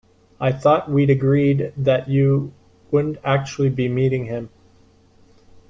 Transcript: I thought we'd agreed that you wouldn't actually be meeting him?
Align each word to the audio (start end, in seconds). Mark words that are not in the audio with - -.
I 0.39 0.51
thought 0.51 0.89
we'd 0.89 1.11
agreed 1.11 1.73
that 1.77 2.09
you 2.09 2.53
wouldn't 2.89 3.19
actually 3.23 3.69
be 3.69 3.87
meeting 3.87 4.25
him? 4.25 4.49